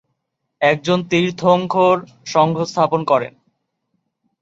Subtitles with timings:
[0.61, 1.95] একজন তীর্থঙ্কর
[2.25, 3.33] ‘সংঘ’ স্থাপন করেন।